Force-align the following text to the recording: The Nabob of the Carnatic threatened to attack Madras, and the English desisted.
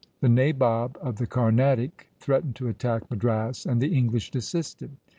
The 0.19 0.29
Nabob 0.29 0.97
of 0.99 1.17
the 1.17 1.27
Carnatic 1.27 2.09
threatened 2.17 2.55
to 2.55 2.67
attack 2.69 3.07
Madras, 3.11 3.67
and 3.67 3.79
the 3.79 3.93
English 3.95 4.31
desisted. 4.31 4.89